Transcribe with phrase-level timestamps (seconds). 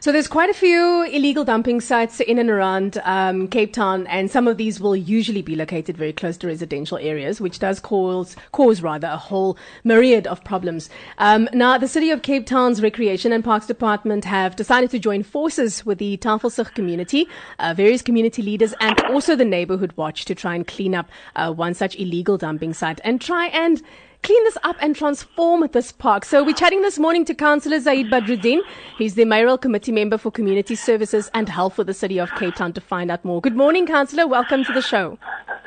[0.00, 4.30] So there's quite a few illegal dumping sites in and around um, Cape Town, and
[4.30, 8.36] some of these will usually be located very close to residential areas, which does cause
[8.52, 10.88] cause rather a whole myriad of problems.
[11.18, 15.24] Um, now, the City of Cape Town's Recreation and Parks Department have decided to join
[15.24, 17.26] forces with the Tafelsig community,
[17.58, 21.52] uh, various community leaders, and also the Neighborhood Watch to try and clean up uh,
[21.52, 23.82] one such illegal dumping site and try and
[24.22, 26.24] clean this up and transform this park.
[26.24, 28.60] So we're chatting this morning to Councillor Zahid Badroodien.
[28.96, 32.54] He's the mayoral committee member for community services and health for the city of Cape
[32.54, 33.40] Town to find out more.
[33.40, 34.26] Good morning, Councillor.
[34.26, 35.18] Welcome to the show.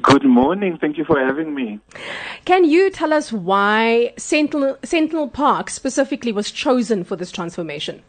[0.00, 0.78] Good morning.
[0.80, 1.78] Thank you for having me.
[2.44, 8.02] Can you tell us why Sentinel, Sentinel Park specifically was chosen for this transformation?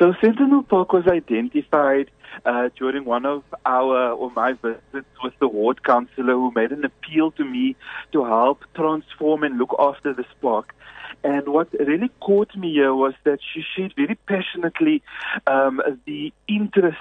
[0.00, 2.10] So Sentinel Park was identified
[2.46, 6.86] uh, during one of our or my visits with the ward councillor who made an
[6.86, 7.76] appeal to me
[8.12, 10.74] to help transform and look after this park.
[11.22, 15.02] And what really caught me here was that she shared very passionately
[15.46, 16.96] um, the interest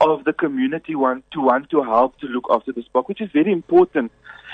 [0.00, 3.30] of the community want to want to help to look after this park, which is
[3.32, 4.12] very important.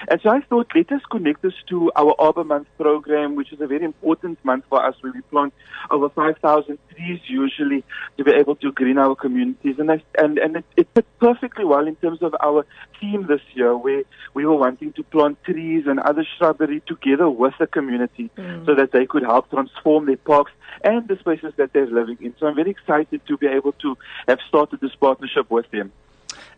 [0.09, 3.61] And so I thought, let us connect this to our Arbor Month program, which is
[3.61, 5.55] a very important month for us, where we plant
[5.91, 7.84] over 5,000 trees usually
[8.17, 9.77] to be able to green our communities.
[9.78, 12.67] And I, and, and it, it fit perfectly well in terms of our
[13.00, 14.03] theme this year, where
[14.34, 18.67] we were wanting to plant trees and other shrubbery together with the community mm.
[18.67, 22.34] so that they could help transform their parks and the spaces that they're living in.
[22.41, 25.93] So I'm very excited to be able to have started this partnership with them.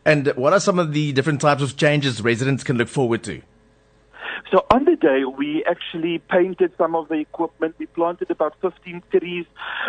[0.04, 3.42] And what are some of the different types of changes residents can look forward to?
[4.52, 7.74] So on the day, we actually painted some of the equipment.
[7.78, 9.46] We planted about 15 trees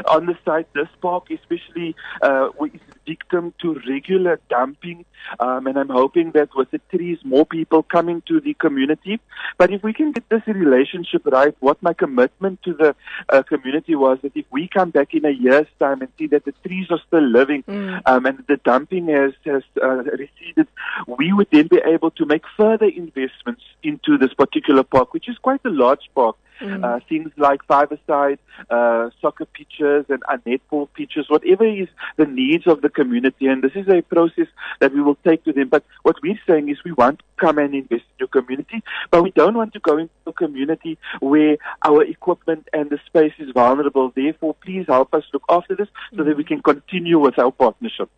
[0.07, 0.71] on the site.
[0.73, 5.05] This park, especially, uh, is victim to regular dumping.
[5.39, 9.19] Um, and I'm hoping that with the trees, more people coming to the community.
[9.57, 12.95] But if we can get this relationship right, what my commitment to the
[13.29, 16.45] uh, community was that if we come back in a year's time and see that
[16.45, 18.01] the trees are still living mm.
[18.05, 20.67] um, and the dumping has, has uh, receded,
[21.07, 25.37] we would then be able to make further investments into this particular park, which is
[25.39, 26.35] quite a large park.
[26.61, 26.83] Mm.
[26.83, 28.39] Uh, things like five-a-side,
[28.69, 33.47] uh, soccer pitches and uh, netball pitches, whatever is the needs of the community.
[33.47, 34.47] And this is a process
[34.79, 35.67] that we will take to them.
[35.69, 39.23] But what we're saying is we want to come and invest in your community, but
[39.23, 43.51] we don't want to go into a community where our equipment and the space is
[43.51, 44.11] vulnerable.
[44.15, 48.09] Therefore, please help us look after this so that we can continue with our partnership.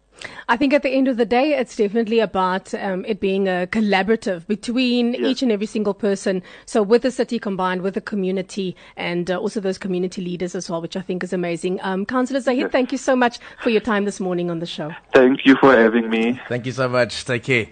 [0.48, 3.68] I think at the end of the day, it's definitely about um, it being a
[3.72, 5.22] collaborative between yes.
[5.24, 6.42] each and every single person.
[6.66, 10.70] So with the city combined with the community and uh, also those community leaders as
[10.70, 11.80] well, which I think is amazing.
[11.82, 12.72] Um, Councillor Zahid, yes.
[12.72, 14.92] thank you so much for your time this morning on the show.
[15.14, 16.40] Thank you for having me.
[16.48, 17.26] Thank you so much.
[17.26, 17.66] Take care.